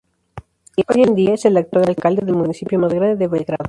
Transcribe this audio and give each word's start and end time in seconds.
Hoy 0.87 1.03
en 1.03 1.13
día 1.13 1.35
es 1.35 1.45
el 1.45 1.57
actual 1.57 1.87
alcalde 1.89 2.25
del 2.25 2.33
municipio 2.33 2.79
más 2.79 2.91
grande 2.91 3.17
de 3.17 3.27
Belgrado. 3.27 3.59